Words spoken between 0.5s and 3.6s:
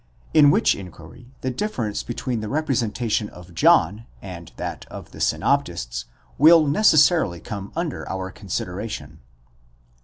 inquiry, e difference between the representation of